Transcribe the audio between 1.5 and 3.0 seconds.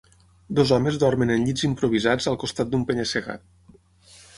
improvisats al costat d'un